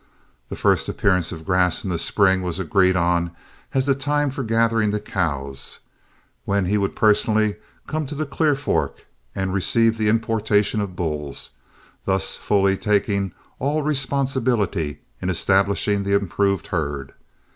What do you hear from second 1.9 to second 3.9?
the spring was agreed on as